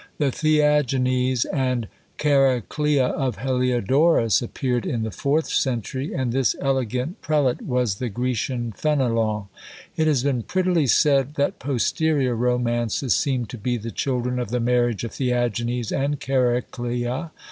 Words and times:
The 0.17 0.31
Theagenes 0.31 1.45
and 1.45 1.87
Chariclea 2.17 3.03
of 3.11 3.35
Heliodorus 3.37 4.41
appeared 4.41 4.83
in 4.83 5.03
the 5.03 5.11
fourth 5.11 5.47
century; 5.47 6.11
and 6.11 6.31
this 6.31 6.55
elegant 6.59 7.21
prelate 7.21 7.61
was 7.61 7.93
the 7.97 8.09
Grecian 8.09 8.71
Fenelon. 8.71 9.45
It 9.95 10.07
has 10.07 10.23
been 10.23 10.41
prettily 10.41 10.87
said, 10.87 11.35
that 11.35 11.59
posterior 11.59 12.33
romances 12.35 13.15
seem 13.15 13.45
to 13.45 13.59
be 13.59 13.77
the 13.77 13.91
children 13.91 14.39
of 14.39 14.49
the 14.49 14.59
marriage 14.59 15.03
of 15.03 15.11
Theagenes 15.11 15.91
and 15.91 16.19
Chariclea. 16.19 17.29